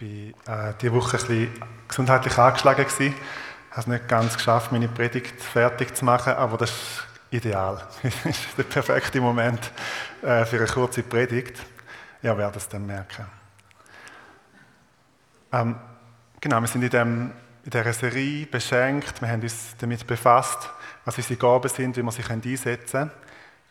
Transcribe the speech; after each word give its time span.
War 0.00 0.70
äh, 0.70 0.74
diese 0.80 0.92
Woche 0.92 1.16
ein 1.18 1.26
bisschen 1.26 1.48
gesundheitlich 1.88 2.38
angeschlagen. 2.38 2.86
Ich 2.88 3.06
habe 3.08 3.14
es 3.76 3.86
nicht 3.86 4.08
ganz 4.08 4.36
geschafft, 4.36 4.72
meine 4.72 4.88
Predigt 4.88 5.40
fertig 5.40 5.94
zu 5.94 6.04
machen, 6.04 6.32
aber 6.32 6.56
das 6.56 6.70
ist 6.70 7.06
ideal. 7.30 7.86
Das 8.02 8.26
ist 8.26 8.58
der 8.58 8.62
perfekte 8.64 9.20
Moment 9.20 9.70
äh, 10.22 10.44
für 10.44 10.56
eine 10.56 10.66
kurze 10.66 11.02
Predigt. 11.02 11.60
Ja, 12.22 12.36
werde 12.36 12.58
es 12.58 12.68
dann 12.68 12.86
merken. 12.86 13.26
Ähm, 15.52 15.76
genau, 16.40 16.60
wir 16.60 16.68
sind 16.68 16.82
in, 16.82 16.90
dem, 16.90 17.32
in 17.64 17.70
dieser 17.70 17.92
Serie 17.92 18.46
beschenkt. 18.46 19.20
Wir 19.20 19.28
haben 19.28 19.42
uns 19.42 19.74
damit 19.78 20.06
befasst, 20.06 20.70
was 21.04 21.16
unsere 21.16 21.38
Gaben 21.38 21.68
sind, 21.68 21.96
wie 21.96 22.02
man 22.02 22.12
sich 22.12 22.28
einsetzen 22.30 22.76
kann. 22.90 23.10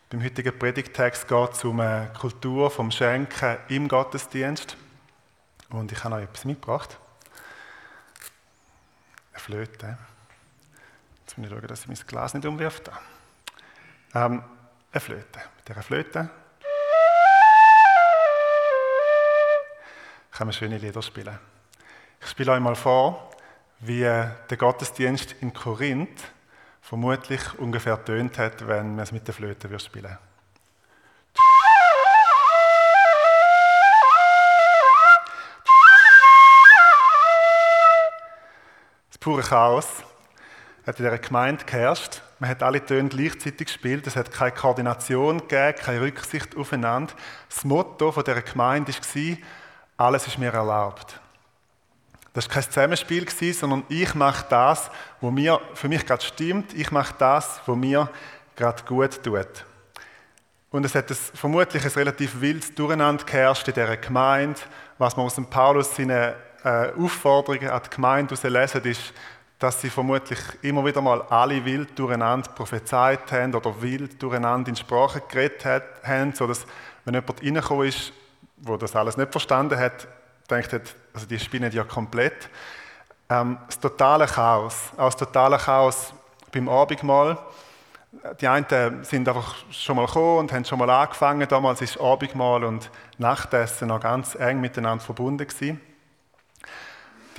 Beim 0.10 0.24
heutigen 0.24 0.58
Predigtext 0.58 1.28
geht 1.28 1.54
es 1.54 1.64
um 1.64 1.80
eine 1.80 2.10
Kultur 2.20 2.72
vom 2.72 2.90
Schenken 2.90 3.58
im 3.68 3.88
Gottesdienst. 3.88 4.76
Und 5.70 5.92
ich 5.92 6.04
habe 6.04 6.16
noch 6.16 6.22
etwas 6.22 6.46
mitgebracht. 6.46 6.98
Eine 9.32 9.40
Flöte. 9.40 9.98
Jetzt 11.22 11.38
muss 11.38 11.48
ich 11.48 11.54
schauen, 11.54 11.68
dass 11.68 11.82
ich 11.82 11.88
mein 11.88 12.08
Glas 12.08 12.34
nicht 12.34 12.46
umwirft. 12.46 12.90
Ähm, 14.16 14.44
eine 14.92 15.00
Flöte. 15.00 15.40
Mit 15.58 15.68
dieser 15.68 15.84
Flöte 15.84 16.30
kann 20.32 20.48
man 20.48 20.54
schöne 20.54 20.78
Lieder 20.78 21.02
spielen. 21.02 21.38
Ich 22.22 22.28
spiele 22.28 22.54
euch 22.54 22.60
mal 22.60 22.76
vor, 22.76 23.30
wie 23.80 24.02
der 24.02 24.58
Gottesdienst 24.58 25.36
in 25.42 25.54
Korinth 25.54 26.24
vermutlich 26.82 27.60
ungefähr 27.60 28.04
tönt 28.04 28.38
hat, 28.38 28.68
wenn 28.68 28.96
man 28.96 29.04
es 29.04 29.12
mit 29.12 29.28
der 29.28 29.34
Flöte 29.36 29.80
spielen 29.80 30.06
würde. 30.06 30.29
Pure 39.20 39.42
Chaos 39.42 39.88
hat 40.86 41.00
in 41.00 41.06
dieser 41.06 41.18
Gemeinde 41.18 41.66
geherrscht. 41.66 42.22
Man 42.40 42.50
hat 42.50 42.64
alle 42.64 42.84
Töne 42.84 43.10
gleichzeitig 43.10 43.68
gespielt. 43.68 44.08
Es 44.08 44.16
hat 44.16 44.32
keine 44.32 44.52
Koordination 44.52 45.40
gegeben, 45.40 45.76
keine 45.78 46.02
Rücksicht 46.02 46.56
aufeinander. 46.56 47.14
Das 47.50 47.66
Motto 47.66 48.12
dieser 48.12 48.42
Gemeinde 48.42 48.94
war, 48.94 49.38
alles 49.98 50.28
ist 50.28 50.38
mir 50.38 50.54
erlaubt. 50.54 51.20
Das 52.34 52.48
war 52.48 52.54
kein 52.54 52.64
Zusammenspiel, 52.64 53.28
sondern 53.54 53.84
ich 53.90 54.16
mache 54.16 54.46
das, 54.50 54.90
was 55.20 55.32
mir 55.32 55.60
für 55.74 55.90
mich 55.90 56.06
gerade 56.06 56.24
stimmt. 56.24 56.74
Ich 56.74 56.92
mache 56.92 57.14
das, 57.18 57.60
was 57.66 57.76
mir 57.76 58.10
gerade 58.56 58.84
gut 58.84 59.22
tut. 59.24 59.66
Und 60.72 60.86
es 60.86 60.96
hat 60.96 61.12
vermutlich 61.12 61.84
ein 61.84 61.92
relativ 61.92 62.40
wildes 62.40 62.74
Durcheinander 62.76 63.26
geherrscht 63.26 63.68
in 63.68 63.74
dieser 63.74 63.98
Gemeinde. 63.98 64.60
Was 64.98 65.18
man 65.18 65.26
aus 65.26 65.36
dem 65.36 65.50
Paulus 65.50 65.96
seine 65.96 66.36
äh, 66.64 66.92
Aufforderungen 66.98 67.70
an 67.70 67.82
die 67.84 67.90
Gemeinde 67.90 68.36
lesen, 68.48 68.84
ist, 68.84 69.14
dass 69.60 69.82
sie 69.82 69.90
vermutlich 69.90 70.40
immer 70.62 70.86
wieder 70.86 71.02
mal 71.02 71.22
alle 71.24 71.64
wild 71.66 72.00
durcheinander 72.00 72.50
prophezeit 72.52 73.32
haben 73.32 73.54
oder 73.54 73.82
wild 73.82 74.22
durcheinander 74.22 74.70
in 74.70 74.76
Sprache 74.76 75.22
geredet 75.28 75.66
haben, 76.04 76.34
sodass, 76.34 76.66
wenn 77.04 77.14
jemand 77.14 77.44
reingekommen 77.44 77.88
ist, 77.88 78.14
der 78.56 78.78
das 78.78 78.96
alles 78.96 79.18
nicht 79.18 79.32
verstanden 79.32 79.78
hat, 79.78 80.08
denkt 80.50 80.72
hat, 80.72 80.96
also 81.14 81.26
die 81.28 81.40
spinnen 81.40 81.72
ja 81.72 81.84
komplett. 81.84 82.50
Ähm, 83.30 83.58
das 83.68 83.80
totale 83.80 84.26
Chaos, 84.26 84.92
auch 84.96 85.06
das 85.06 85.18
totale 85.18 85.58
Chaos 85.58 86.14
beim 86.52 86.70
Abendmahl. 86.70 87.38
Die 88.42 88.48
einen 88.48 89.04
sind 89.04 89.28
einfach 89.28 89.56
schon 89.70 89.98
mal 89.98 90.08
gekommen 90.08 90.40
und 90.40 90.54
haben 90.54 90.66
schon 90.66 90.80
mal 90.80 90.90
angefangen. 90.90 91.48
Damals 91.48 91.82
ist 91.82 92.00
Abendmahl 92.00 92.64
und 92.64 92.90
Nachtessen 93.20 93.90
noch 93.90 94.00
ganz 94.00 94.34
eng 94.34 94.60
miteinander 94.60 95.04
verbunden 95.04 95.46
gewesen. 95.46 95.80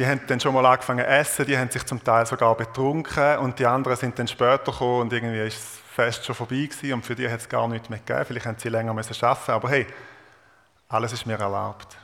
Die 0.01 0.07
haben 0.07 0.23
dann 0.27 0.41
schon 0.41 0.55
mal 0.55 0.65
angefangen 0.65 1.05
zu 1.05 1.11
essen, 1.11 1.45
die 1.45 1.59
haben 1.59 1.71
sich 1.71 1.85
zum 1.85 2.03
Teil 2.03 2.25
sogar 2.25 2.57
betrunken 2.57 3.37
und 3.37 3.59
die 3.59 3.67
anderen 3.67 3.99
sind 3.99 4.19
dann 4.19 4.27
später 4.27 4.73
gekommen 4.73 5.03
und 5.03 5.13
irgendwie 5.13 5.47
ist 5.47 5.59
das 5.59 5.79
Fest 5.95 6.25
schon 6.25 6.35
vorbei 6.35 6.69
gewesen 6.71 6.95
und 6.95 7.05
für 7.05 7.15
die 7.15 7.29
hat 7.29 7.41
es 7.41 7.47
gar 7.51 7.69
nichts 7.69 7.91
mehr 7.91 7.99
gegeben. 7.99 8.25
Vielleicht 8.25 8.47
haben 8.47 8.57
sie 8.59 8.71
länger 8.71 8.95
müssen 8.95 9.15
arbeiten, 9.23 9.51
aber 9.51 9.69
hey, 9.69 9.87
alles 10.89 11.13
ist 11.13 11.27
mir 11.27 11.39
erlaubt. 11.39 11.99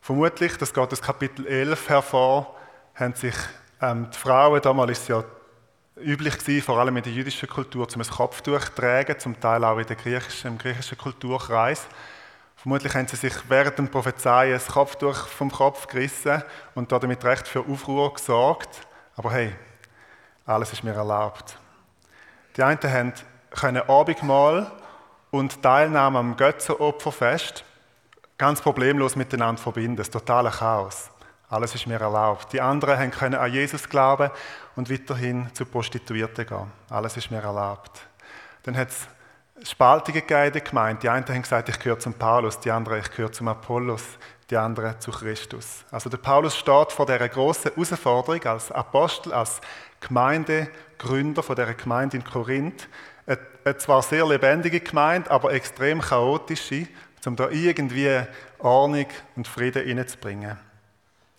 Vermutlich, 0.00 0.56
das 0.56 0.72
geht 0.72 0.90
aus 0.90 1.02
Kapitel 1.02 1.46
11 1.46 1.86
hervor, 1.90 2.56
haben 2.94 3.12
sich 3.12 3.36
ähm, 3.82 4.08
die 4.10 4.16
Frauen, 4.16 4.62
damals 4.62 4.92
ist 4.92 5.08
ja 5.08 5.22
üblich 6.00 6.38
gewesen, 6.38 6.64
vor 6.64 6.78
allem 6.78 6.96
in 6.96 7.02
der 7.02 7.12
jüdischen 7.12 7.46
Kultur, 7.46 7.86
zum 7.90 8.00
ein 8.00 8.08
Kopftuch 8.08 8.64
zu 8.64 8.74
tragen, 8.74 9.18
zum 9.18 9.38
Teil 9.38 9.62
auch 9.64 9.76
in 9.76 9.86
der 9.86 9.96
griechischen, 9.96 10.52
im 10.52 10.56
griechischen 10.56 10.96
Kulturkreis. 10.96 11.86
Vermutlich 12.64 12.94
haben 12.94 13.06
sie 13.06 13.16
sich 13.16 13.34
während 13.50 13.76
dem 13.76 13.90
Prophezeien 13.90 14.54
das 14.54 14.68
Kopftuch 14.68 15.26
vom 15.26 15.52
Kopf 15.52 15.86
gerissen 15.86 16.42
und 16.74 16.90
damit 16.90 17.22
recht 17.22 17.46
für 17.46 17.60
Aufruhr 17.60 18.14
gesorgt. 18.14 18.86
Aber 19.16 19.32
hey, 19.32 19.54
alles 20.46 20.72
ist 20.72 20.82
mir 20.82 20.94
erlaubt. 20.94 21.58
Die 22.56 22.62
einen 22.62 22.78
haben 22.82 23.12
können 23.50 23.82
Abendmahl 23.86 24.72
und 25.30 25.62
Teilnahme 25.62 26.18
am 26.18 26.38
Götzenopferfest 26.38 27.64
ganz 28.38 28.62
problemlos 28.62 29.14
miteinander 29.14 29.60
verbinden. 29.60 29.96
Das 29.96 30.08
totale 30.08 30.48
Chaos. 30.48 31.10
Alles 31.50 31.74
ist 31.74 31.86
mir 31.86 32.00
erlaubt. 32.00 32.50
Die 32.54 32.62
anderen 32.62 33.10
können 33.10 33.34
an 33.34 33.52
Jesus 33.52 33.86
glauben 33.86 34.30
und 34.74 34.90
weiterhin 34.90 35.52
zu 35.52 35.66
Prostituierten 35.66 36.46
gehen. 36.46 36.72
Alles 36.88 37.18
ist 37.18 37.30
mir 37.30 37.42
erlaubt. 37.42 38.00
Dann 38.62 38.74
hat 38.74 38.88
es 38.88 39.06
Spaltungen 39.64 40.20
in 40.20 40.28
der 40.28 40.60
Gemeinde. 40.60 41.00
Die 41.00 41.08
einen 41.08 41.26
haben 41.26 41.42
gesagt, 41.42 41.70
ich 41.70 41.78
gehöre 41.78 41.98
zum 41.98 42.12
Paulus, 42.12 42.60
die 42.60 42.70
anderen, 42.70 43.00
ich 43.00 43.10
gehöre 43.10 43.32
zum 43.32 43.48
Apollos, 43.48 44.02
die 44.50 44.56
anderen 44.56 45.00
zu 45.00 45.10
Christus. 45.10 45.84
Also 45.90 46.10
der 46.10 46.18
Paulus 46.18 46.54
steht 46.54 46.92
vor 46.92 47.06
dieser 47.06 47.28
großen 47.28 47.72
Herausforderung 47.72 48.44
als 48.44 48.70
Apostel, 48.70 49.32
als 49.32 49.62
Gemeindegründer 50.00 51.42
von 51.42 51.56
dieser 51.56 51.72
Gemeinde 51.72 52.18
in 52.18 52.24
Korinth. 52.24 52.88
Eine 53.26 53.78
zwar 53.78 54.02
sehr 54.02 54.26
lebendige 54.26 54.80
Gemeinde, 54.80 55.30
aber 55.30 55.52
extrem 55.52 56.02
chaotische, 56.02 56.86
um 57.24 57.36
da 57.36 57.48
irgendwie 57.48 58.20
Ordnung 58.58 59.06
und 59.34 59.48
Frieden 59.48 59.98
reinzubringen. 59.98 60.58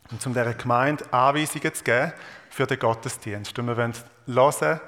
Und 0.10 0.26
um 0.26 0.34
dieser 0.34 0.56
Gemeinde 0.56 1.04
Anweisungen 1.14 1.74
zu 1.76 1.84
geben 1.84 2.14
für 2.50 2.66
den 2.66 2.80
Gottesdienst. 2.80 3.58
Und 3.60 3.68
wir 3.68 3.78
wollen 3.78 3.94
hören, 4.26 4.80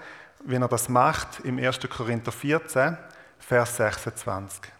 wie 0.45 0.55
er 0.55 0.67
das 0.67 0.89
macht 0.89 1.41
im 1.43 1.59
1. 1.59 1.79
Korinther 1.87 2.31
14, 2.31 2.97
Vers 3.39 3.77
26. 3.77 4.71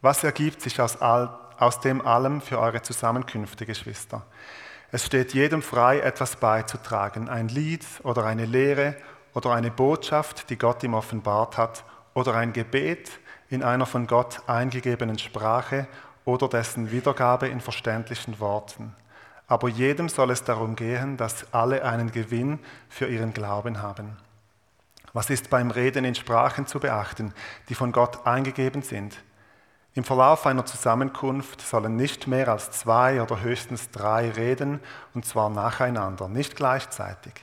Was 0.00 0.24
ergibt 0.24 0.62
sich 0.62 0.80
aus, 0.80 1.00
all, 1.00 1.38
aus 1.58 1.80
dem 1.80 2.04
allem 2.06 2.40
für 2.40 2.58
eure 2.58 2.82
Zusammenkünfte, 2.82 3.66
Geschwister? 3.66 4.22
Es 4.90 5.06
steht 5.06 5.32
jedem 5.32 5.62
frei, 5.62 6.00
etwas 6.00 6.36
beizutragen, 6.36 7.28
ein 7.28 7.48
Lied 7.48 7.86
oder 8.02 8.24
eine 8.24 8.46
Lehre 8.46 8.96
oder 9.34 9.52
eine 9.52 9.70
Botschaft, 9.70 10.50
die 10.50 10.58
Gott 10.58 10.82
ihm 10.82 10.94
offenbart 10.94 11.56
hat, 11.56 11.84
oder 12.14 12.34
ein 12.34 12.52
Gebet 12.52 13.10
in 13.48 13.62
einer 13.62 13.86
von 13.86 14.06
Gott 14.06 14.42
eingegebenen 14.46 15.18
Sprache 15.18 15.86
oder 16.24 16.48
dessen 16.48 16.90
Wiedergabe 16.90 17.48
in 17.48 17.60
verständlichen 17.60 18.38
Worten. 18.40 18.94
Aber 19.46 19.68
jedem 19.68 20.08
soll 20.08 20.30
es 20.30 20.44
darum 20.44 20.76
gehen, 20.76 21.16
dass 21.16 21.52
alle 21.52 21.84
einen 21.84 22.12
Gewinn 22.12 22.58
für 22.88 23.06
ihren 23.06 23.32
Glauben 23.32 23.82
haben. 23.82 24.16
Was 25.12 25.28
ist 25.28 25.50
beim 25.50 25.70
Reden 25.70 26.04
in 26.04 26.14
Sprachen 26.14 26.66
zu 26.66 26.80
beachten, 26.80 27.34
die 27.68 27.74
von 27.74 27.92
Gott 27.92 28.26
eingegeben 28.26 28.82
sind? 28.82 29.22
Im 29.94 30.04
Verlauf 30.04 30.46
einer 30.46 30.64
Zusammenkunft 30.64 31.60
sollen 31.60 31.96
nicht 31.96 32.26
mehr 32.26 32.48
als 32.48 32.70
zwei 32.70 33.20
oder 33.20 33.42
höchstens 33.42 33.90
drei 33.90 34.30
reden, 34.30 34.80
und 35.12 35.26
zwar 35.26 35.50
nacheinander, 35.50 36.28
nicht 36.28 36.56
gleichzeitig. 36.56 37.34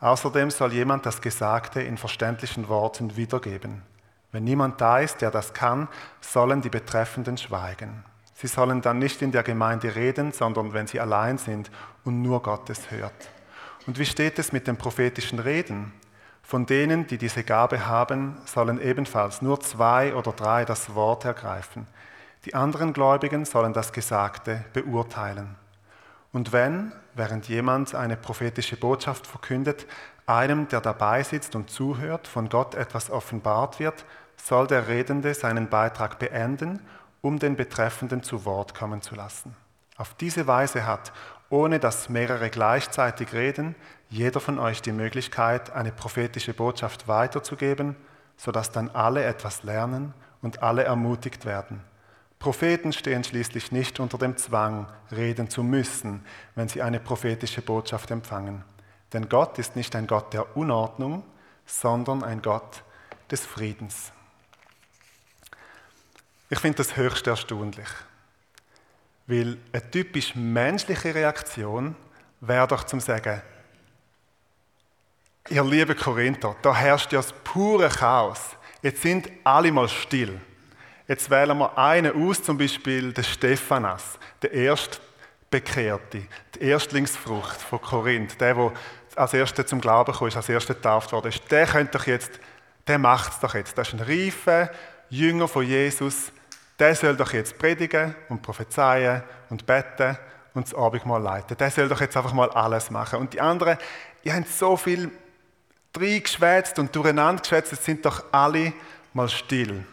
Außerdem 0.00 0.50
soll 0.50 0.72
jemand 0.72 1.06
das 1.06 1.20
Gesagte 1.20 1.80
in 1.80 1.96
verständlichen 1.96 2.68
Worten 2.68 3.16
wiedergeben. 3.16 3.82
Wenn 4.32 4.42
niemand 4.42 4.80
da 4.80 4.98
ist, 4.98 5.22
der 5.22 5.30
das 5.30 5.54
kann, 5.54 5.86
sollen 6.20 6.60
die 6.60 6.68
Betreffenden 6.70 7.38
schweigen. 7.38 8.04
Sie 8.34 8.48
sollen 8.48 8.82
dann 8.82 8.98
nicht 8.98 9.22
in 9.22 9.30
der 9.30 9.44
Gemeinde 9.44 9.94
reden, 9.94 10.32
sondern 10.32 10.72
wenn 10.74 10.88
sie 10.88 11.00
allein 11.00 11.38
sind 11.38 11.70
und 12.04 12.20
nur 12.20 12.42
Gottes 12.42 12.90
hört. 12.90 13.30
Und 13.86 13.98
wie 13.98 14.04
steht 14.04 14.38
es 14.40 14.52
mit 14.52 14.66
dem 14.66 14.76
prophetischen 14.76 15.38
Reden? 15.38 15.92
Von 16.46 16.64
denen, 16.64 17.08
die 17.08 17.18
diese 17.18 17.42
Gabe 17.42 17.86
haben, 17.86 18.36
sollen 18.44 18.80
ebenfalls 18.80 19.42
nur 19.42 19.58
zwei 19.58 20.14
oder 20.14 20.30
drei 20.30 20.64
das 20.64 20.94
Wort 20.94 21.24
ergreifen. 21.24 21.88
Die 22.44 22.54
anderen 22.54 22.92
Gläubigen 22.92 23.44
sollen 23.44 23.72
das 23.72 23.92
Gesagte 23.92 24.64
beurteilen. 24.72 25.56
Und 26.32 26.52
wenn, 26.52 26.92
während 27.16 27.48
jemand 27.48 27.96
eine 27.96 28.16
prophetische 28.16 28.76
Botschaft 28.76 29.26
verkündet, 29.26 29.86
einem, 30.26 30.68
der 30.68 30.80
dabei 30.80 31.24
sitzt 31.24 31.56
und 31.56 31.68
zuhört, 31.68 32.28
von 32.28 32.48
Gott 32.48 32.76
etwas 32.76 33.10
offenbart 33.10 33.80
wird, 33.80 34.04
soll 34.36 34.68
der 34.68 34.86
Redende 34.86 35.34
seinen 35.34 35.68
Beitrag 35.68 36.20
beenden, 36.20 36.78
um 37.22 37.40
den 37.40 37.56
Betreffenden 37.56 38.22
zu 38.22 38.44
Wort 38.44 38.72
kommen 38.72 39.02
zu 39.02 39.16
lassen. 39.16 39.56
Auf 39.96 40.14
diese 40.14 40.46
Weise 40.46 40.86
hat, 40.86 41.12
ohne 41.48 41.78
dass 41.78 42.08
mehrere 42.08 42.50
gleichzeitig 42.50 43.32
reden, 43.32 43.74
jeder 44.08 44.40
von 44.40 44.58
euch 44.58 44.82
die 44.82 44.92
Möglichkeit, 44.92 45.72
eine 45.72 45.92
prophetische 45.92 46.54
Botschaft 46.54 47.08
weiterzugeben, 47.08 47.96
sodass 48.36 48.70
dann 48.70 48.90
alle 48.90 49.24
etwas 49.24 49.62
lernen 49.62 50.14
und 50.42 50.62
alle 50.62 50.84
ermutigt 50.84 51.44
werden. 51.44 51.82
Propheten 52.38 52.92
stehen 52.92 53.24
schließlich 53.24 53.72
nicht 53.72 53.98
unter 53.98 54.18
dem 54.18 54.36
Zwang, 54.36 54.86
reden 55.10 55.48
zu 55.48 55.62
müssen, 55.62 56.24
wenn 56.54 56.68
sie 56.68 56.82
eine 56.82 57.00
prophetische 57.00 57.62
Botschaft 57.62 58.10
empfangen. 58.10 58.62
Denn 59.12 59.28
Gott 59.28 59.58
ist 59.58 59.76
nicht 59.76 59.96
ein 59.96 60.06
Gott 60.06 60.34
der 60.34 60.56
Unordnung, 60.56 61.24
sondern 61.64 62.22
ein 62.22 62.42
Gott 62.42 62.82
des 63.30 63.46
Friedens. 63.46 64.12
Ich 66.50 66.58
finde 66.58 66.78
das 66.78 66.96
höchst 66.96 67.26
erstaunlich, 67.26 67.88
weil 69.26 69.56
eine 69.72 69.90
typisch 69.90 70.34
menschliche 70.34 71.14
Reaktion 71.14 71.94
wäre 72.40 72.66
doch 72.66 72.84
zum 72.84 73.00
Sagen, 73.00 73.42
ihr 75.48 75.64
lieben 75.64 75.96
Korinther, 75.96 76.56
da 76.62 76.74
herrscht 76.74 77.12
ja 77.12 77.18
das 77.18 77.32
pure 77.32 77.88
Chaos. 77.88 78.40
Jetzt 78.82 79.02
sind 79.02 79.28
alle 79.44 79.72
mal 79.72 79.88
still. 79.88 80.40
Jetzt 81.08 81.30
wählen 81.30 81.56
wir 81.58 81.76
einen 81.78 82.28
aus, 82.28 82.42
zum 82.42 82.58
Beispiel 82.58 83.12
den 83.12 83.24
Stephanas, 83.24 84.18
der 84.42 84.52
Erstbekehrte, 84.52 86.22
die 86.54 86.60
Erstlingsfrucht 86.60 87.60
von 87.60 87.80
Korinth, 87.80 88.40
der, 88.40 88.54
der 88.54 88.72
als 89.14 89.32
Erster 89.32 89.66
zum 89.66 89.80
Glauben 89.80 90.12
kam, 90.12 90.28
als 90.34 90.48
Erster 90.48 90.74
getauft 90.74 91.12
worden 91.12 91.28
ist. 91.28 91.50
Der 91.50 91.66
könnte 91.66 91.98
doch 91.98 92.06
jetzt, 92.06 92.32
der 92.86 92.98
macht 92.98 93.32
es 93.32 93.40
doch 93.40 93.54
jetzt. 93.54 93.78
Das 93.78 93.88
ist 93.88 93.94
ein 93.94 94.00
reifer 94.00 94.70
Jünger 95.08 95.48
von 95.48 95.64
Jesus. 95.64 96.32
Der 96.78 96.94
soll 96.94 97.16
doch 97.16 97.32
jetzt 97.32 97.58
predigen 97.58 98.14
und 98.28 98.42
prophezeien 98.42 99.22
und 99.48 99.66
beten 99.66 100.18
und 100.54 100.66
das 100.66 100.74
Abendmahl 100.74 101.22
leiten. 101.22 101.56
Der 101.56 101.70
soll 101.70 101.88
doch 101.88 102.00
jetzt 102.00 102.16
einfach 102.16 102.32
mal 102.32 102.50
alles 102.50 102.90
machen. 102.90 103.18
Und 103.18 103.32
die 103.32 103.40
anderen, 103.40 103.78
die 104.24 104.32
haben 104.32 104.44
so 104.44 104.76
viel 104.76 105.10
reingeschwätzt 105.96 106.78
und 106.78 106.94
durcheinander 106.94 107.40
geschwätzt, 107.42 107.72
jetzt 107.72 107.84
sind 107.84 108.04
doch 108.04 108.24
alle 108.32 108.72
mal 109.14 109.28
still. 109.28 109.84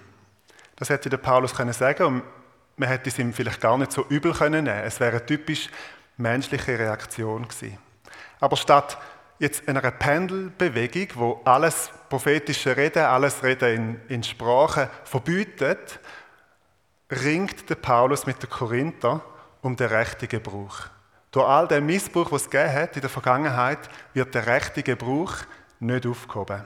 Das 0.76 0.90
hätte 0.90 1.10
der 1.10 1.18
Paulus 1.18 1.56
können 1.56 1.74
sagen 1.74 2.04
und 2.04 2.24
man 2.76 2.90
hätte 2.90 3.10
es 3.10 3.20
ihm 3.20 3.34
vielleicht 3.34 3.62
gar 3.62 3.78
nicht 3.78 3.92
so 3.92 4.06
übel 4.10 4.34
können 4.34 4.66
nehmen. 4.66 4.84
Es 4.84 5.00
wäre 5.00 5.18
eine 5.18 5.26
typisch 5.26 5.70
menschliche 6.18 6.78
Reaktion 6.78 7.48
gewesen. 7.48 7.78
Aber 8.40 8.58
statt 8.58 8.98
jetzt 9.40 9.68
einer 9.68 9.82
Pendelbewegung, 9.92 11.08
wo 11.16 11.42
alles 11.46 11.92
prophetische 12.10 12.76
Reden, 12.76 13.04
alles 13.04 13.44
Reden 13.44 14.00
in, 14.08 14.16
in 14.16 14.24
Sprache 14.24 14.90
verbietet, 15.04 16.00
ringt 17.13 17.69
der 17.69 17.75
Paulus 17.75 18.25
mit 18.25 18.42
den 18.42 18.50
Korinther 18.50 19.21
um 19.62 19.75
den 19.75 19.88
rechten 19.88 20.27
Gebrauch. 20.27 20.81
Durch 21.31 21.48
all 21.48 21.68
den 21.68 21.86
Missbrauch, 21.86 22.31
was 22.31 22.48
es 22.48 22.74
hat 22.74 22.95
in 22.95 23.01
der 23.01 23.10
Vergangenheit, 23.10 23.89
wird 24.13 24.36
der 24.36 24.45
rechte 24.45 24.83
Gebrauch 24.83 25.33
nicht 25.80 26.06
aufgehoben. 26.06 26.63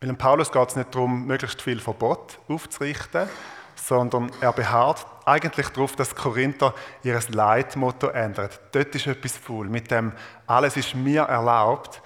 Weil 0.00 0.14
Paulus 0.14 0.52
geht 0.52 0.68
es 0.68 0.76
nicht 0.76 0.94
darum, 0.94 1.26
möglichst 1.26 1.62
viel 1.62 1.80
Verbot 1.80 2.38
aufzurichten, 2.48 3.28
sondern 3.74 4.30
er 4.40 4.52
beharrt 4.52 5.06
eigentlich 5.24 5.68
darauf, 5.70 5.96
dass 5.96 6.14
Korinther 6.14 6.74
ihr 7.02 7.20
Leitmotto 7.28 8.08
ändert. 8.08 8.60
Dort 8.72 8.94
ist 8.94 9.06
etwas 9.06 9.36
faul. 9.36 9.68
Mit 9.68 9.90
dem 9.90 10.12
«Alles 10.46 10.76
ist 10.76 10.94
mir 10.94 11.22
erlaubt», 11.22 12.02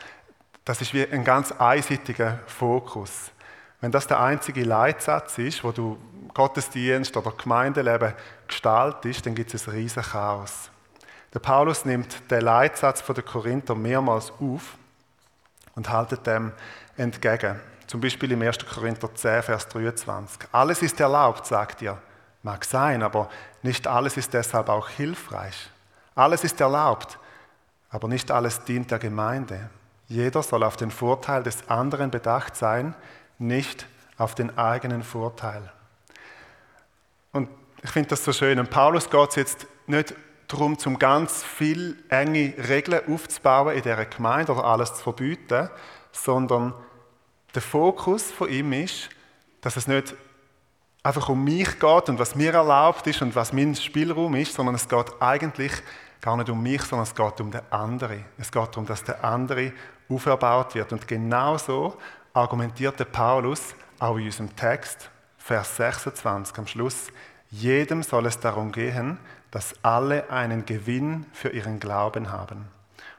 das 0.65 0.81
ist 0.81 0.95
wie 0.95 1.07
ein 1.07 1.25
ganz 1.25 1.51
einseitiger 1.51 2.39
Fokus. 2.47 3.33
Wenn 3.81 3.91
das 3.91 4.07
der 4.07 4.21
einzige 4.21 4.63
Leitsatz 4.63 5.39
ist, 5.39 5.65
wo 5.65 5.73
du 5.73 5.99
Gottesdienst 6.35 7.17
oder 7.17 7.33
Gemeindeleben 7.33 8.15
gestaltest, 8.47 9.27
dann 9.27 9.35
gibt 9.35 9.53
es 9.55 9.69
ein 9.69 9.75
riesen 9.75 10.03
Chaos. 10.03 10.71
Der 11.35 11.41
Paulus 11.41 11.85
nimmt 11.85 12.31
den 12.31 12.43
Leitsatz 12.43 13.03
der 13.05 13.23
Korinther 13.23 13.75
mehrmals 13.75 14.31
auf 14.33 14.77
und 15.75 15.89
haltet 15.89 16.27
dem 16.27 16.53
entgegen. 16.97 17.59
Zum 17.87 18.01
Beispiel 18.01 18.33
im 18.33 18.43
1. 18.43 18.59
Korinther 18.67 19.15
10, 19.15 19.43
Vers 19.43 19.69
23. 19.69 20.49
Alles 20.53 20.83
ist 20.83 21.01
erlaubt, 21.01 21.47
sagt 21.47 21.83
ihr. 21.83 21.99
Mag 22.43 22.65
sein, 22.65 23.03
aber 23.03 23.29
nicht 23.63 23.87
alles 23.87 24.17
ist 24.17 24.35
deshalb 24.35 24.69
auch 24.69 24.89
hilfreich. 24.89 25.71
Alles 26.15 26.45
ist 26.45 26.61
erlaubt, 26.61 27.19
aber 27.91 28.09
nicht 28.09 28.31
alles 28.31 28.65
dient 28.65 28.91
der 28.91 28.99
Gemeinde. 28.99 29.71
Jeder 30.09 30.43
soll 30.43 30.63
auf 30.65 30.77
den 30.77 30.91
Vorteil 30.91 31.43
des 31.43 31.69
anderen 31.69 32.11
bedacht 32.11 32.57
sein, 32.57 32.95
nicht 33.39 33.87
auf 34.19 34.35
den 34.35 34.59
eigenen 34.59 35.03
Vorteil. 35.03 35.71
Ich 37.83 37.91
finde 37.91 38.11
das 38.11 38.25
so 38.25 38.33
schön. 38.33 38.59
Und 38.59 38.71
Paulus 38.71 39.11
geht 39.11 39.31
es 39.31 39.37
jetzt 39.37 39.67
nicht 39.87 40.15
darum, 40.47 40.79
zum 40.79 40.99
ganz 40.99 41.43
viel 41.43 42.03
enge 42.09 42.55
Regeln 42.69 43.03
aufzubauen 43.13 43.75
in 43.75 43.83
dieser 43.83 44.05
Gemeinde 44.05 44.53
oder 44.53 44.65
alles 44.65 44.95
zu 44.95 45.03
verbieten, 45.03 45.69
sondern 46.13 46.75
der 47.55 47.63
Fokus 47.63 48.31
von 48.31 48.49
ihm 48.49 48.73
ist, 48.73 49.11
dass 49.61 49.77
es 49.77 49.87
nicht 49.87 50.15
einfach 51.03 51.29
um 51.29 51.43
mich 51.43 51.81
geht 51.81 52.09
und 52.09 52.19
was 52.19 52.35
mir 52.35 52.55
erlaubt 52.55 53.07
ist 53.07 53.23
und 53.23 53.35
was 53.35 53.53
mein 53.53 53.75
Spielraum 53.75 54.35
ist, 54.37 54.55
sondern 54.55 54.77
es 54.77 54.89
geht 54.89 55.07
eigentlich 55.21 55.73
gar 56.21 56.37
nicht 56.37 56.51
um 56.51 56.63
mich, 56.63 56.83
sondern 56.83 57.07
es 57.07 57.15
geht 57.15 57.41
um 57.41 57.51
den 57.51 57.63
anderen. 57.71 58.25
Es 58.39 58.53
geht 58.53 58.69
darum, 58.69 58.87
dass 58.87 59.03
der 59.03 59.25
andere 59.25 59.73
auferbaut 60.09 60.75
wird. 60.75 60.93
Und 60.93 61.09
genau 61.09 61.59
so 61.59 61.97
argumentiert 62.33 62.99
der 63.01 63.07
Paulus 63.07 63.75
auch 63.99 64.17
in 64.17 64.27
unserem 64.27 64.55
Text, 64.55 65.11
Vers 65.37 65.77
26 65.77 66.57
am 66.59 66.67
Schluss. 66.69 67.09
Jedem 67.53 68.03
soll 68.03 68.25
es 68.25 68.41
darum 68.41 68.73
gehen, 68.73 69.19
dass 69.51 69.75
alle 69.83 70.31
einen 70.31 70.65
Gewinn 70.65 71.27
für 71.35 71.51
ihren 71.51 71.81
Glauben 71.81 72.33
haben. 72.33 72.67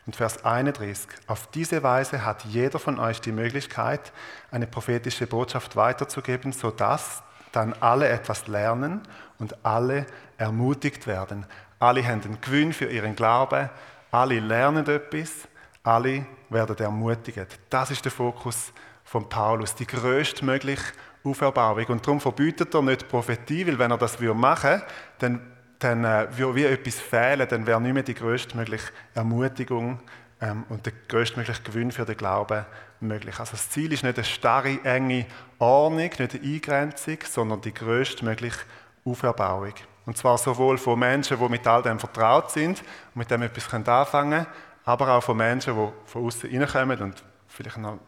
Und 0.07 0.15
Vers 0.15 0.43
31. 0.43 1.07
Auf 1.27 1.45
diese 1.51 1.83
Weise 1.83 2.25
hat 2.25 2.43
jeder 2.43 2.79
von 2.79 2.97
euch 2.97 3.21
die 3.21 3.31
Möglichkeit, 3.31 4.11
eine 4.49 4.65
prophetische 4.65 5.27
Botschaft 5.27 5.75
weiterzugeben, 5.75 6.51
sodass 6.51 7.21
dann 7.51 7.73
alle 7.79 8.09
etwas 8.09 8.47
lernen 8.47 9.01
und 9.37 9.63
alle 9.63 10.07
ermutigt 10.37 11.05
werden. 11.05 11.45
Alle 11.77 12.03
haben 12.03 12.23
einen 12.23 12.41
Gewinn 12.41 12.73
für 12.73 12.85
ihren 12.85 13.15
Glauben, 13.15 13.69
alle 14.09 14.39
lernen 14.39 14.87
etwas, 14.87 15.47
alle 15.83 16.25
werden 16.49 16.77
ermutigt. 16.79 17.59
Das 17.69 17.91
ist 17.91 18.03
der 18.03 18.11
Fokus 18.11 18.73
von 19.03 19.29
Paulus, 19.29 19.75
die 19.75 19.85
größtmögliche 19.85 20.91
Auferbauung. 21.23 21.85
Und 21.87 22.05
darum 22.05 22.19
verbietet 22.19 22.73
er 22.73 22.81
nicht 22.81 23.07
Prophetie, 23.07 23.65
weil 23.67 23.79
wenn 23.79 23.91
er 23.91 23.97
das 23.97 24.19
machen 24.19 24.69
würde, 24.69 24.85
dann 25.19 25.53
dann 25.83 26.05
äh, 26.05 26.27
würde 26.37 26.55
wie 26.55 26.65
etwas 26.65 26.99
fehlen, 26.99 27.47
dann 27.47 27.67
wäre 27.67 27.81
nicht 27.81 27.93
mehr 27.93 28.03
die 28.03 28.13
größtmögliche 28.13 28.91
Ermutigung 29.13 29.99
ähm, 30.41 30.63
und 30.69 30.85
der 30.85 30.93
größtmögliche 31.07 31.61
Gewinn 31.61 31.91
für 31.91 32.05
den 32.05 32.17
Glauben 32.17 32.65
möglich. 33.01 33.39
Also 33.39 33.51
das 33.51 33.69
Ziel 33.69 33.91
ist 33.91 34.03
nicht 34.03 34.17
eine 34.17 34.23
starre, 34.23 34.79
enge 34.83 35.25
Ordnung, 35.59 35.97
nicht 35.99 36.21
eine 36.21 36.43
Eingrenzung, 36.43 37.17
sondern 37.29 37.61
die 37.61 37.73
größtmögliche 37.73 38.59
Auferbauung. 39.05 39.73
Und 40.05 40.17
zwar 40.17 40.37
sowohl 40.37 40.77
von 40.77 40.99
Menschen, 40.99 41.37
die 41.37 41.49
mit 41.49 41.65
all 41.67 41.81
dem 41.81 41.99
vertraut 41.99 42.51
sind 42.51 42.79
und 42.79 43.15
mit 43.15 43.31
dem 43.31 43.41
etwas 43.41 43.73
anfangen 43.73 44.31
können, 44.31 44.47
aber 44.85 45.09
auch 45.09 45.23
von 45.23 45.37
Menschen, 45.37 45.75
die 45.75 46.09
von 46.09 46.25
außen 46.25 46.49
reinkommen 46.49 46.99
und 46.99 47.23
vielleicht 47.47 47.77
noch, 47.77 47.99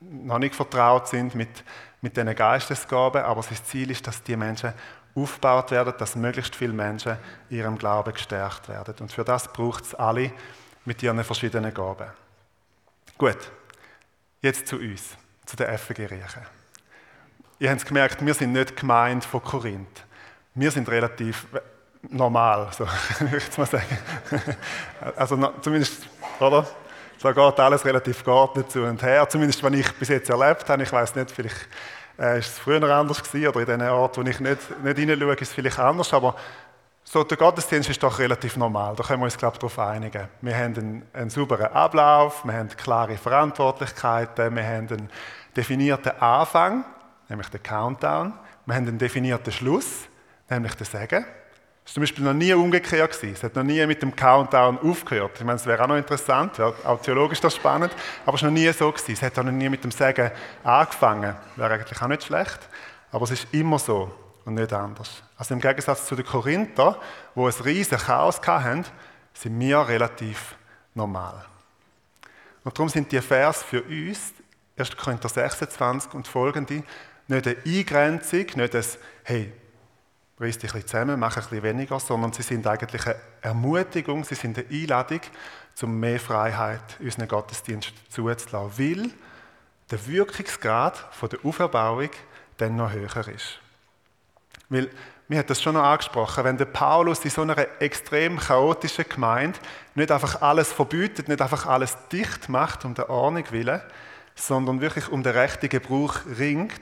noch 0.00 0.38
nicht 0.38 0.54
vertraut 0.54 1.08
sind 1.08 1.34
mit, 1.34 1.64
mit 2.00 2.16
diesen 2.16 2.34
Geistesgaben. 2.34 3.22
Aber 3.22 3.42
das 3.42 3.64
Ziel 3.64 3.90
ist, 3.90 4.06
dass 4.06 4.22
die 4.22 4.36
Menschen 4.36 4.72
aufgebaut 5.14 5.70
werden, 5.70 5.94
dass 5.98 6.16
möglichst 6.16 6.54
viele 6.54 6.72
Menschen 6.72 7.16
in 7.48 7.58
ihrem 7.58 7.78
Glauben 7.78 8.12
gestärkt 8.12 8.68
werden. 8.68 8.94
Und 9.00 9.12
für 9.12 9.24
das 9.24 9.52
braucht 9.52 9.84
es 9.84 9.94
alle 9.94 10.32
mit 10.84 11.02
ihren 11.02 11.22
verschiedenen 11.24 11.74
Gaben. 11.74 12.08
Gut, 13.18 13.38
jetzt 14.40 14.66
zu 14.66 14.76
uns, 14.76 15.16
zu 15.44 15.56
den 15.56 15.76
FG 15.76 16.06
Riechen. 16.06 16.46
Ihr 17.58 17.70
habt 17.70 17.80
es 17.80 17.86
gemerkt, 17.86 18.24
wir 18.24 18.34
sind 18.34 18.52
nicht 18.52 18.76
gemeint 18.76 19.24
von 19.24 19.42
Korinth. 19.42 20.04
Wir 20.54 20.70
sind 20.70 20.88
relativ 20.88 21.46
normal, 22.08 22.70
so 22.72 22.86
würde 23.18 23.36
ich 23.36 23.44
jetzt 23.44 23.58
mal 23.58 23.66
sagen. 23.66 23.98
Also 25.16 25.36
zumindest, 25.60 26.06
oder? 26.38 26.66
Da 27.22 27.32
geht 27.32 27.60
alles 27.60 27.84
relativ 27.84 28.24
geordnet 28.24 28.70
zu 28.70 28.82
und 28.82 29.02
her, 29.02 29.28
zumindest 29.28 29.62
was 29.62 29.72
ich 29.74 29.92
bis 29.92 30.08
jetzt 30.08 30.30
erlebt 30.30 30.68
habe. 30.68 30.82
Ich 30.82 30.92
weiß 30.92 31.14
nicht, 31.16 31.30
vielleicht 31.30 31.68
äh, 32.18 32.38
ist 32.38 32.48
es 32.48 32.58
früher 32.58 32.82
anders 32.82 33.22
gewesen, 33.22 33.48
oder 33.48 33.60
in 33.60 33.78
den 33.78 33.88
Orten, 33.90 34.24
wo 34.24 34.30
ich 34.30 34.40
nicht, 34.40 34.82
nicht 34.82 34.98
hineinschaue, 34.98 35.34
ist 35.34 35.42
es 35.42 35.52
vielleicht 35.52 35.78
anders, 35.78 36.14
aber 36.14 36.34
so, 37.04 37.24
der 37.24 37.36
Gottesdienst 37.36 37.90
ist 37.90 38.02
doch 38.02 38.18
relativ 38.18 38.56
normal, 38.56 38.94
da 38.96 39.02
können 39.02 39.20
wir 39.20 39.24
uns, 39.24 39.36
glaube 39.36 39.54
ich, 39.54 39.58
darauf 39.58 39.78
einigen. 39.78 40.28
Wir 40.40 40.56
haben 40.56 40.76
einen, 40.76 41.02
einen 41.12 41.30
sauberen 41.30 41.66
Ablauf, 41.72 42.44
wir 42.44 42.52
haben 42.52 42.68
klare 42.68 43.16
Verantwortlichkeiten, 43.16 44.54
wir 44.54 44.64
haben 44.64 44.88
einen 44.88 45.10
definierten 45.56 46.12
Anfang, 46.20 46.84
nämlich 47.28 47.48
den 47.48 47.62
Countdown, 47.62 48.32
wir 48.64 48.74
haben 48.74 48.88
einen 48.88 48.98
definierten 48.98 49.52
Schluss, 49.52 50.08
nämlich 50.48 50.74
den 50.74 50.86
Segen. 50.86 51.24
War 51.90 51.94
zum 51.94 52.02
Beispiel 52.02 52.24
noch 52.24 52.34
nie 52.34 52.52
umgekehrt. 52.52 53.10
Gewesen. 53.10 53.34
Es 53.34 53.42
hat 53.42 53.56
noch 53.56 53.64
nie 53.64 53.84
mit 53.84 54.00
dem 54.00 54.14
Countdown 54.14 54.78
aufgehört. 54.78 55.32
Ich 55.34 55.44
meine, 55.44 55.56
es 55.56 55.66
wäre 55.66 55.82
auch 55.82 55.88
noch 55.88 55.96
interessant, 55.96 56.56
wäre 56.56 56.72
auch 56.84 57.02
theologisch 57.02 57.40
das 57.40 57.56
spannend, 57.56 57.92
aber 58.24 58.36
es 58.36 58.42
war 58.42 58.50
noch 58.50 58.56
nie 58.56 58.72
so. 58.72 58.92
Gewesen. 58.92 59.12
Es 59.12 59.22
hat 59.22 59.36
auch 59.36 59.42
noch 59.42 59.50
nie 59.50 59.68
mit 59.68 59.82
dem 59.82 59.90
Sagen 59.90 60.30
angefangen. 60.62 61.34
Wäre 61.56 61.74
eigentlich 61.74 62.00
auch 62.00 62.06
nicht 62.06 62.22
schlecht, 62.22 62.60
aber 63.10 63.24
es 63.24 63.32
ist 63.32 63.48
immer 63.50 63.80
so 63.80 64.08
und 64.44 64.54
nicht 64.54 64.72
anders. 64.72 65.20
Also 65.36 65.52
im 65.54 65.60
Gegensatz 65.60 66.06
zu 66.06 66.14
den 66.14 66.24
Korinther, 66.24 66.96
wo 67.34 67.48
es 67.48 67.64
riesen 67.64 67.98
Chaos 67.98 68.40
hatten, 68.46 68.84
sind 69.34 69.58
wir 69.58 69.88
relativ 69.88 70.54
normal. 70.94 71.44
Und 72.62 72.78
darum 72.78 72.88
sind 72.88 73.10
die 73.10 73.20
Vers 73.20 73.64
für 73.64 73.82
uns, 73.82 74.32
1. 74.78 74.96
Korinther 74.96 75.28
26 75.28 76.14
und 76.14 76.28
folgende, 76.28 76.84
nicht 77.26 77.46
eine 77.48 77.56
Eingrenzung, 77.66 78.46
nicht 78.54 78.76
ein, 78.76 78.84
hey, 79.24 79.52
reiss 80.40 80.58
dich 80.58 80.70
ein 80.70 80.80
bisschen 80.80 80.88
zusammen, 80.88 81.20
mach 81.20 81.36
ein 81.36 81.42
bisschen 81.42 81.62
weniger, 81.62 82.00
sondern 82.00 82.32
sie 82.32 82.42
sind 82.42 82.66
eigentlich 82.66 83.06
eine 83.06 83.16
Ermutigung, 83.42 84.24
sie 84.24 84.34
sind 84.34 84.58
eine 84.58 84.66
Einladung, 84.68 85.20
um 85.82 86.00
mehr 86.00 86.18
Freiheit 86.18 86.80
unseren 86.98 87.28
Gottesdienst 87.28 87.92
zuzulassen, 88.08 88.78
weil 88.78 89.10
der 89.90 90.06
Wirkungsgrad 90.06 90.96
von 91.10 91.28
der 91.28 91.44
Auferbauung 91.44 92.10
dann 92.56 92.76
noch 92.76 92.92
höher 92.92 93.28
ist. 93.28 93.58
Weil, 94.68 94.90
mir 95.28 95.38
hat 95.38 95.50
das 95.50 95.62
schon 95.62 95.74
noch 95.74 95.84
angesprochen, 95.84 96.44
wenn 96.44 96.56
der 96.56 96.64
Paulus 96.64 97.24
in 97.24 97.30
so 97.30 97.42
einer 97.42 97.56
extrem 97.80 98.38
chaotischen 98.38 99.04
Gemeinde 99.08 99.58
nicht 99.94 100.10
einfach 100.10 100.42
alles 100.42 100.72
verbietet, 100.72 101.28
nicht 101.28 101.40
einfach 101.40 101.66
alles 101.66 101.96
dicht 102.10 102.48
macht 102.48 102.84
um 102.84 102.94
der 102.94 103.10
Ordnung 103.10 103.44
willen, 103.50 103.80
sondern 104.34 104.80
wirklich 104.80 105.08
um 105.08 105.22
den 105.22 105.32
rechten 105.32 105.68
Gebrauch 105.68 106.16
ringt, 106.38 106.80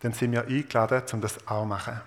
dann 0.00 0.12
sind 0.12 0.32
wir 0.32 0.46
eingeladen, 0.46 1.02
um 1.12 1.20
das 1.20 1.46
auch 1.48 1.62
zu 1.62 1.66
machen. 1.66 2.00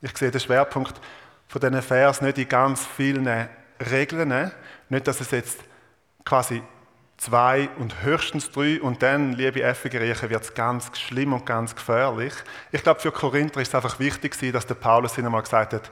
Ich 0.00 0.16
sehe 0.16 0.30
den 0.30 0.40
Schwerpunkt 0.40 1.00
von 1.48 1.60
diesen 1.60 1.82
Vers 1.82 2.20
nicht 2.20 2.38
in 2.38 2.48
ganz 2.48 2.86
vielen 2.86 3.48
Regeln, 3.90 4.52
nicht, 4.88 5.06
dass 5.06 5.20
es 5.20 5.30
jetzt 5.30 5.60
quasi 6.24 6.62
zwei 7.16 7.68
und 7.78 8.02
höchstens 8.02 8.50
drei 8.50 8.80
und 8.80 9.02
dann, 9.02 9.32
liebe 9.32 9.62
Effengeriechen, 9.62 10.30
wird 10.30 10.44
es 10.44 10.54
ganz 10.54 10.96
schlimm 10.96 11.32
und 11.32 11.44
ganz 11.44 11.74
gefährlich. 11.74 12.32
Ich 12.70 12.82
glaube, 12.82 13.00
für 13.00 13.10
Korinther 13.10 13.60
ist 13.60 13.68
es 13.68 13.74
einfach 13.74 13.98
wichtig, 13.98 14.36
dass 14.52 14.66
der 14.66 14.76
Paulus 14.76 15.18
ihnen 15.18 15.32
mal 15.32 15.42
gesagt 15.42 15.72
hat, 15.72 15.90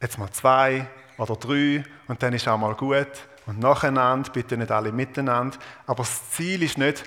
jetzt 0.00 0.18
mal 0.18 0.30
zwei 0.30 0.86
oder 1.18 1.34
drei 1.34 1.82
und 2.06 2.22
dann 2.22 2.32
ist 2.32 2.46
auch 2.46 2.58
mal 2.58 2.74
gut 2.74 3.26
und 3.46 3.58
nacheinander, 3.58 4.30
bitte 4.30 4.56
nicht 4.56 4.70
alle 4.70 4.92
miteinander. 4.92 5.58
Aber 5.86 6.04
das 6.04 6.30
Ziel 6.30 6.62
ist 6.62 6.78
nicht, 6.78 7.04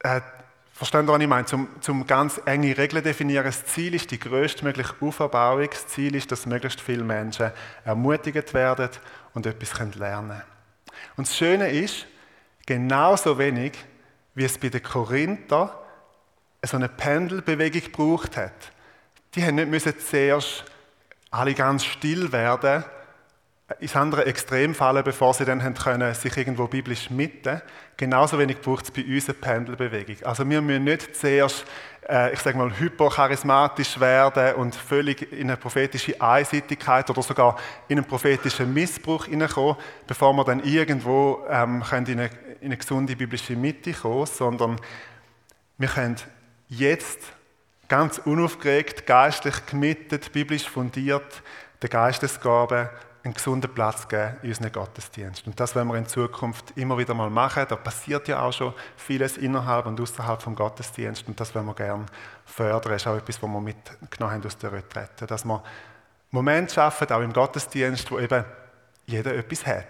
äh, 0.00 0.20
verstehen 0.80 1.06
Sie, 1.06 1.12
was 1.12 1.20
ich 1.20 1.28
meine, 1.28 1.44
zum, 1.44 1.68
zum 1.82 2.06
ganz 2.06 2.40
enge 2.46 2.78
Regeln 2.78 3.04
definieren. 3.04 3.44
Das 3.44 3.66
Ziel 3.66 3.94
ist 3.94 4.10
die 4.10 4.18
größtmögliche 4.18 4.94
Auferbauung. 5.02 5.68
Das 5.68 5.86
Ziel 5.88 6.14
ist, 6.14 6.32
dass 6.32 6.46
möglichst 6.46 6.80
viele 6.80 7.04
Menschen 7.04 7.50
ermutigt 7.84 8.54
werden 8.54 8.88
und 9.34 9.44
etwas 9.44 9.78
lernen 9.96 10.28
können. 10.28 10.42
Und 11.18 11.28
das 11.28 11.36
Schöne 11.36 11.68
ist, 11.70 12.06
genauso 12.64 13.38
wenig, 13.38 13.72
wie 14.34 14.44
es 14.44 14.56
bei 14.56 14.70
den 14.70 14.82
Korinther 14.82 15.78
so 16.62 16.78
eine 16.78 16.88
Pendelbewegung 16.88 17.82
gebraucht 17.82 18.38
hat. 18.38 18.72
Die 19.34 19.44
haben 19.44 19.56
nicht 19.56 20.00
zuerst 20.00 20.64
alle 21.30 21.52
ganz 21.52 21.84
still 21.84 22.32
werden, 22.32 22.84
ins 23.78 23.94
andere 23.94 24.26
Extrem 24.26 24.74
fallen, 24.74 25.04
bevor 25.04 25.32
sie 25.34 25.44
dann 25.44 25.74
können, 25.74 26.14
sich 26.14 26.36
irgendwo 26.36 26.66
biblisch 26.66 27.10
mitten. 27.10 27.62
Genauso 27.96 28.38
wenig 28.38 28.60
braucht 28.60 28.84
es 28.84 28.90
bei 28.90 29.04
uns 29.04 29.28
eine 29.28 29.34
Pendelbewegung. 29.34 30.16
Also 30.24 30.48
wir 30.48 30.60
müssen 30.60 30.84
nicht 30.84 31.14
zuerst, 31.14 31.64
äh, 32.08 32.32
ich 32.32 32.40
sage 32.40 32.58
mal, 32.58 32.78
hypercharismatisch 32.78 34.00
werden 34.00 34.54
und 34.56 34.74
völlig 34.74 35.32
in 35.32 35.48
eine 35.48 35.56
prophetische 35.56 36.20
Einseitigkeit 36.20 37.08
oder 37.10 37.22
sogar 37.22 37.56
in 37.88 37.98
einen 37.98 38.08
prophetischen 38.08 38.72
Missbrauch 38.72 39.26
hineinkommen, 39.26 39.76
bevor 40.06 40.32
wir 40.32 40.44
dann 40.44 40.64
irgendwo 40.64 41.44
ähm, 41.48 41.82
können 41.88 42.06
in, 42.06 42.20
eine, 42.20 42.30
in 42.60 42.66
eine 42.66 42.76
gesunde 42.76 43.14
biblische 43.14 43.54
Mitte 43.54 43.92
kommen, 43.92 44.26
sondern 44.26 44.80
wir 45.78 45.88
können 45.88 46.16
jetzt 46.68 47.20
ganz 47.88 48.18
unaufgeregt, 48.18 49.06
geistlich 49.06 49.66
gemittet, 49.66 50.32
biblisch 50.32 50.68
fundiert, 50.68 51.42
der 51.82 51.88
Geistesgabe 51.88 52.90
einen 53.22 53.34
gesunden 53.34 53.72
Platz 53.72 54.08
geben 54.08 54.36
in 54.42 54.48
unseren 54.48 54.72
Gottesdienst. 54.72 55.46
Und 55.46 55.58
das 55.60 55.74
werden 55.74 55.88
wir 55.88 55.96
in 55.96 56.06
Zukunft 56.06 56.72
immer 56.76 56.96
wieder 56.96 57.12
mal 57.14 57.28
machen. 57.28 57.66
Da 57.68 57.76
passiert 57.76 58.28
ja 58.28 58.42
auch 58.42 58.52
schon 58.52 58.72
vieles 58.96 59.36
innerhalb 59.36 59.86
und 59.86 60.00
außerhalb 60.00 60.40
vom 60.40 60.54
Gottesdienst 60.54 61.28
und 61.28 61.38
das 61.38 61.54
werden 61.54 61.66
wir 61.66 61.74
gerne 61.74 62.06
fördern. 62.46 62.92
Das 62.92 63.02
ist 63.02 63.06
auch 63.06 63.16
etwas, 63.16 63.42
was 63.42 63.50
wir 63.50 63.60
mitgenommen 63.60 64.34
haben 64.34 64.46
aus 64.46 64.56
der 64.56 64.72
Retrette. 64.72 65.26
Dass 65.26 65.44
wir 65.44 65.62
Momente 66.30 66.74
schaffen, 66.74 67.10
auch 67.10 67.20
im 67.20 67.32
Gottesdienst, 67.32 68.10
wo 68.10 68.18
eben 68.18 68.44
jeder 69.04 69.34
etwas 69.34 69.66
hat. 69.66 69.84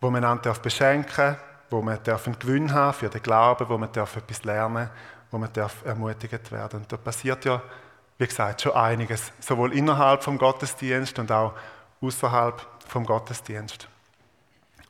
Wo 0.00 0.10
man 0.10 0.24
einander 0.24 0.52
beschenken 0.54 1.06
darf, 1.16 1.38
wo 1.70 1.82
man 1.82 1.98
einen 1.98 2.38
Gewinn 2.38 2.72
haben 2.72 2.92
für 2.92 3.08
den 3.08 3.22
Glauben, 3.22 3.68
wo 3.68 3.78
man 3.78 3.88
etwas 3.88 4.44
lernen 4.44 4.88
darf, 4.88 4.90
wo 5.30 5.38
man 5.38 5.50
ermutigt 5.84 6.52
werden 6.52 6.80
Und 6.80 6.92
da 6.92 6.96
passiert 6.96 7.44
ja 7.44 7.60
wie 8.18 8.26
gesagt, 8.26 8.62
schon 8.62 8.72
einiges, 8.72 9.32
sowohl 9.40 9.72
innerhalb 9.72 10.22
vom 10.22 10.38
Gottesdienst 10.38 11.18
und 11.18 11.32
auch 11.32 11.54
außerhalb 12.00 12.64
vom 12.86 13.04
Gottesdienst. 13.06 13.88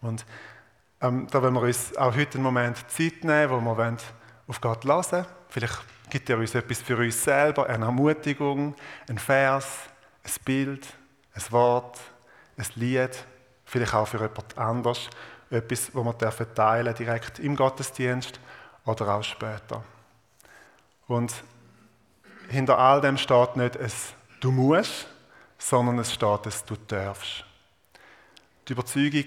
Und 0.01 0.25
ähm, 1.01 1.27
da 1.31 1.43
wollen 1.43 1.55
wir 1.55 1.63
uns 1.63 1.97
auch 1.97 2.15
heute 2.15 2.35
einen 2.35 2.43
Moment 2.43 2.79
Zeit 2.91 3.25
nehmen, 3.25 3.51
wo 3.51 3.61
wir 3.61 3.97
auf 4.47 4.61
Gott 4.61 4.85
hören 4.85 5.27
Vielleicht 5.49 5.83
gibt 6.11 6.29
er 6.29 6.39
uns 6.39 6.55
etwas 6.55 6.83
für 6.83 6.97
uns 6.97 7.23
selber, 7.23 7.67
eine 7.69 7.87
Ermutigung, 7.87 8.75
ein 9.09 9.19
Vers, 9.19 9.79
ein 10.25 10.33
Bild, 10.45 10.87
ein 11.35 11.53
Wort, 11.53 12.01
ein 12.57 12.67
Lied, 12.75 13.25
vielleicht 13.65 13.95
auch 13.95 14.07
für 14.07 14.19
jemand 14.19 14.59
anders, 14.59 15.09
etwas, 15.51 15.95
wo 15.95 16.05
wir 16.05 16.19
teilen 16.19 16.87
dürfen, 16.87 17.05
direkt 17.05 17.39
im 17.39 17.57
Gottesdienst 17.57 18.41
oder 18.85 19.15
auch 19.15 19.23
später. 19.23 19.83
Und 21.07 21.33
hinter 22.49 22.79
all 22.79 23.01
dem 23.01 23.17
steht 23.17 23.57
nicht 23.57 23.77
es 23.77 24.15
du 24.41 24.51
musst, 24.51 25.07
sondern 25.59 25.99
es 25.99 26.13
steht 26.13 26.47
es 26.47 26.65
du 26.65 26.77
darfst. 26.87 27.45
Die 28.69 28.73
Überzeugung, 28.73 29.25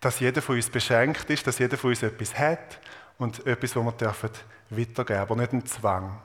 dass 0.00 0.20
jeder 0.20 0.42
von 0.42 0.56
uns 0.56 0.70
beschenkt 0.70 1.28
ist, 1.30 1.46
dass 1.46 1.58
jeder 1.58 1.76
von 1.76 1.90
uns 1.90 2.02
etwas 2.02 2.36
hat 2.38 2.80
und 3.18 3.46
etwas, 3.46 3.74
was 3.74 3.84
wir 3.84 3.92
dürfen 3.92 4.30
weitergeben, 4.70 5.20
aber 5.20 5.36
nicht 5.36 5.52
ein 5.52 5.66
Zwang. 5.66 6.20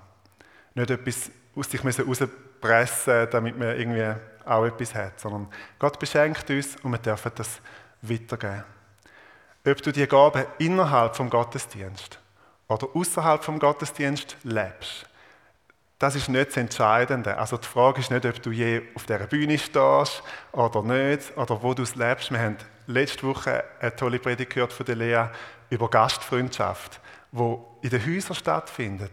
Nicht 0.73 0.89
etwas 0.89 1.31
aus 1.55 1.69
sich 1.69 1.83
rauspressen, 1.83 3.27
damit 3.31 3.57
man 3.57 3.77
irgendwie 3.77 4.13
auch 4.45 4.65
etwas 4.65 4.95
hat, 4.95 5.19
sondern 5.19 5.47
Gott 5.79 5.99
beschenkt 5.99 6.49
uns 6.49 6.75
und 6.77 6.91
wir 6.91 6.97
dürfen 6.97 7.31
das 7.35 7.61
weitergeben. 8.01 8.63
Ob 9.65 9.81
du 9.81 9.91
die 9.91 10.07
Gabe 10.07 10.47
innerhalb 10.57 11.15
vom 11.15 11.29
Gottesdienst 11.29 12.19
oder 12.67 12.87
außerhalb 12.93 13.43
vom 13.43 13.59
Gottesdienst 13.59 14.37
lebst, 14.43 15.05
das 16.01 16.15
ist 16.15 16.29
nicht 16.29 16.49
das 16.49 16.57
Entscheidende. 16.57 17.37
Also 17.37 17.57
die 17.57 17.67
Frage 17.67 17.99
ist 17.99 18.09
nicht, 18.09 18.25
ob 18.25 18.41
du 18.41 18.49
je 18.49 18.81
auf 18.95 19.05
dieser 19.05 19.19
Bühne 19.19 19.59
stehst 19.59 20.23
oder 20.51 20.81
nicht, 20.81 21.37
oder 21.37 21.61
wo 21.61 21.75
du 21.75 21.83
es 21.83 21.95
lebst. 21.95 22.31
Wir 22.31 22.39
haben 22.39 22.57
letzte 22.87 23.27
Woche 23.27 23.63
eine 23.79 23.95
tolle 23.95 24.17
Predigt 24.17 24.51
gehört 24.51 24.73
von 24.73 24.85
der 24.87 24.95
Lea 24.95 25.25
über 25.69 25.89
Gastfreundschaft, 25.89 26.99
wo 27.31 27.77
in 27.83 27.91
den 27.91 28.03
Häusern 28.03 28.35
stattfindet. 28.35 29.11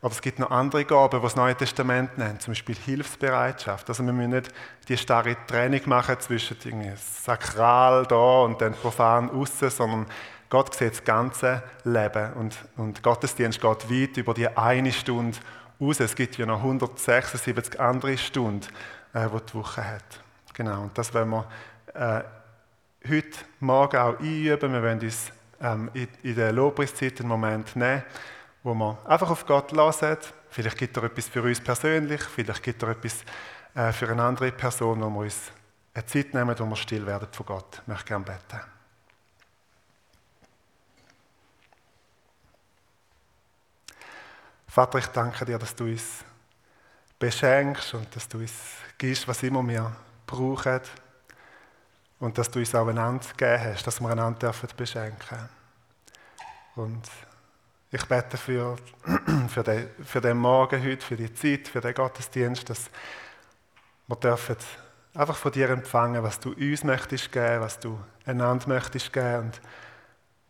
Aber 0.00 0.12
es 0.12 0.22
gibt 0.22 0.38
noch 0.38 0.52
andere 0.52 0.84
Gaben, 0.84 1.18
die 1.18 1.22
das 1.24 1.34
Neue 1.34 1.56
Testament 1.56 2.16
nennt, 2.18 2.40
zum 2.40 2.52
Beispiel 2.52 2.76
Hilfsbereitschaft. 2.76 3.88
Also 3.88 4.04
wir 4.04 4.12
müssen 4.12 4.30
nicht 4.30 4.52
die 4.86 4.96
starre 4.96 5.36
Trennung 5.48 5.80
machen 5.86 6.20
zwischen 6.20 6.56
sakral 6.96 8.06
da 8.06 8.42
und 8.42 8.60
dann 8.60 8.74
profan 8.74 9.28
außen, 9.28 9.70
sondern 9.70 10.06
Gott 10.50 10.74
sieht 10.74 10.92
das 10.92 11.04
ganze 11.04 11.64
Leben 11.84 12.32
und, 12.34 12.56
und 12.76 13.02
Gottesdienst 13.02 13.60
geht 13.60 13.90
weit 13.90 14.16
über 14.16 14.34
die 14.34 14.48
eine 14.48 14.92
Stunde 14.92 15.36
raus. 15.80 16.00
Es 16.00 16.14
gibt 16.14 16.36
ja 16.38 16.46
noch 16.46 16.58
176 16.58 17.78
andere 17.80 18.18
Stunden, 18.18 18.66
äh, 19.12 19.28
die 19.28 19.46
die 19.50 19.54
Woche 19.54 19.84
hat. 19.84 20.22
Genau, 20.54 20.82
und 20.82 20.98
das 20.98 21.12
wollen 21.14 21.30
wir 21.30 21.46
äh, 21.94 22.22
heute 23.08 23.38
Morgen 23.60 23.96
auch 23.96 24.18
einüben. 24.18 24.72
Wir 24.72 24.82
wollen 24.82 25.00
uns 25.00 25.32
ähm, 25.60 25.90
in, 25.94 26.08
in 26.22 26.34
der 26.34 26.52
Lobpreiszeit 26.52 27.20
einen 27.20 27.28
Moment 27.28 27.76
nehmen, 27.76 28.02
wo 28.62 28.74
wir 28.74 28.98
einfach 29.06 29.30
auf 29.30 29.46
Gott 29.46 29.72
hören. 29.72 30.18
Vielleicht 30.50 30.78
gibt 30.78 30.96
er 30.96 31.04
etwas 31.04 31.28
für 31.28 31.42
uns 31.42 31.60
persönlich, 31.60 32.22
vielleicht 32.22 32.62
gibt 32.62 32.82
er 32.82 32.90
etwas 32.90 33.24
äh, 33.74 33.92
für 33.92 34.08
eine 34.08 34.22
andere 34.22 34.50
Person, 34.50 35.00
wo 35.02 35.10
wir 35.10 35.20
uns 35.20 35.52
eine 35.94 36.06
Zeit 36.06 36.32
nehmen, 36.34 36.58
wo 36.58 36.64
wir 36.64 36.76
still 36.76 37.06
werden 37.06 37.28
von 37.30 37.46
Gott. 37.46 37.80
Ich 37.82 37.86
möchte 37.86 38.04
gerne 38.06 38.24
beten. 38.24 38.77
Vater, 44.78 44.98
ich 44.98 45.08
danke 45.08 45.44
dir, 45.44 45.58
dass 45.58 45.74
du 45.74 45.86
uns 45.86 46.24
beschenkst 47.18 47.94
und 47.94 48.14
dass 48.14 48.28
du 48.28 48.38
uns 48.38 48.52
gibst, 48.96 49.26
was 49.26 49.42
immer 49.42 49.66
wir 49.66 49.90
brauchen. 50.24 50.80
Und 52.20 52.38
dass 52.38 52.48
du 52.48 52.60
uns 52.60 52.72
auch 52.76 52.86
einander 52.86 53.26
gegeben 53.36 53.60
hast, 53.64 53.84
dass 53.84 54.00
wir 54.00 54.08
einander 54.08 54.38
dürfen 54.38 54.68
beschenken 54.76 55.48
Und 56.76 57.02
ich 57.90 58.04
bete 58.06 58.36
für, 58.36 58.76
für, 59.48 59.64
den, 59.64 59.90
für 60.04 60.20
den 60.20 60.36
Morgen 60.36 60.80
heute, 60.80 61.04
für 61.04 61.16
die 61.16 61.34
Zeit, 61.34 61.66
für 61.66 61.80
den 61.80 61.94
Gottesdienst, 61.94 62.70
dass 62.70 62.88
wir 64.06 64.16
dürfen 64.16 64.58
einfach 65.12 65.36
von 65.36 65.50
dir 65.50 65.70
empfangen, 65.70 66.22
was 66.22 66.38
du 66.38 66.52
uns 66.52 66.84
möchtest 66.84 67.32
geben, 67.32 67.62
was 67.62 67.80
du 67.80 67.98
einander 68.24 68.68
möchtest 68.68 69.12
geben. 69.12 69.40
Und 69.40 69.60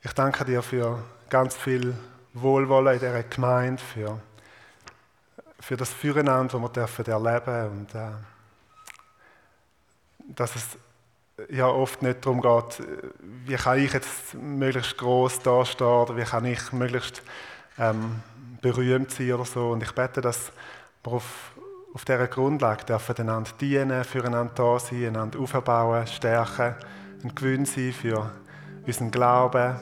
ich 0.02 0.12
danke 0.12 0.44
dir 0.44 0.62
für 0.62 1.02
ganz 1.30 1.56
viel 1.56 1.96
Wohlwollen 2.42 2.94
in 2.94 3.00
dieser 3.00 3.22
Gemeinde, 3.22 3.82
für, 3.82 4.20
für 5.60 5.76
das 5.76 5.90
Füreinander, 5.90 6.58
das 6.58 6.62
wir 6.62 6.68
dürfen 6.68 7.06
erleben 7.06 7.70
und 7.70 7.94
äh, 7.94 8.10
dass 10.28 10.56
es 10.56 10.78
ja 11.50 11.68
oft 11.68 12.02
nicht 12.02 12.24
darum 12.24 12.40
geht, 12.40 12.82
wie 13.44 13.54
kann 13.54 13.78
ich 13.78 13.92
jetzt 13.92 14.34
möglichst 14.34 14.98
groß 14.98 15.40
dastehen 15.40 15.86
oder 15.86 16.16
wie 16.16 16.24
kann 16.24 16.44
ich 16.44 16.72
möglichst 16.72 17.22
ähm, 17.78 18.22
berühmt 18.60 19.10
sein 19.10 19.32
oder 19.32 19.44
so. 19.44 19.70
Und 19.70 19.82
ich 19.82 19.92
bete, 19.92 20.20
dass 20.20 20.52
wir 21.04 21.12
auf, 21.12 21.52
auf 21.94 22.04
dieser 22.04 22.26
Grundlage 22.26 22.84
dürfen 22.84 23.16
einander 23.18 23.50
dienen, 23.60 24.04
füreinander 24.04 24.52
da 24.54 24.78
sein, 24.78 25.06
einander 25.06 25.38
aufbauen, 25.38 26.06
stärken, 26.06 26.74
ein 27.22 27.34
Gewinn 27.34 27.64
sein 27.64 27.92
für 27.92 28.30
unseren 28.86 29.10
Glauben 29.10 29.76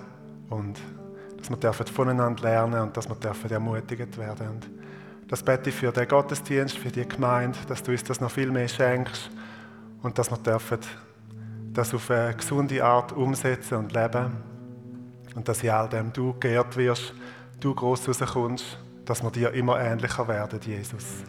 und 0.51 0.79
dass 1.47 1.51
wir 1.51 1.61
dürfen 1.61 1.87
voneinander 1.87 2.43
lernen 2.43 2.81
und 2.81 2.97
dass 2.97 3.09
wir 3.09 3.15
dürfen 3.15 3.51
ermutigt 3.51 4.19
werden. 4.19 4.49
Und 4.49 4.67
das 5.29 5.45
bete 5.45 5.71
ich 5.71 5.77
für 5.77 5.93
den 5.93 6.09
Gottesdienst, 6.09 6.77
für 6.77 6.91
die 6.91 7.07
Gemeinde, 7.07 7.59
dass 7.69 7.83
du 7.85 7.93
uns 7.93 8.03
das 8.03 8.21
noch 8.21 8.33
viel 8.33 8.51
mehr 8.51 8.67
schenkst 8.67 9.31
und 10.03 10.19
dass 10.19 10.31
wir 10.31 10.39
dürfen 10.39 10.81
das 11.73 11.95
auf 11.95 12.11
eine 12.11 12.35
gesunde 12.35 12.83
Art 12.83 13.13
umsetzen 13.13 13.77
und 13.77 13.93
leben 13.93 14.33
und 15.37 15.47
dass 15.47 15.63
in 15.63 15.71
all 15.71 15.89
dem 15.89 16.13
du 16.13 16.35
geehrt 16.41 16.77
wirst, 16.77 17.15
du 17.61 17.75
groß 17.75 18.09
rauskommst, 18.09 18.79
dass 19.05 19.23
wir 19.23 19.31
dir 19.31 19.53
immer 19.53 19.79
ähnlicher 19.79 20.27
werden, 20.27 20.59
Jesus. 20.63 21.23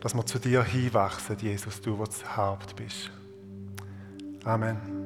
Dass 0.00 0.14
wir 0.14 0.26
zu 0.26 0.38
dir 0.38 0.62
hinwachsen, 0.62 1.38
Jesus, 1.38 1.80
du, 1.80 1.96
der 1.96 2.06
das 2.06 2.36
Haupt 2.36 2.76
bist. 2.76 3.10
Amen. 4.44 5.03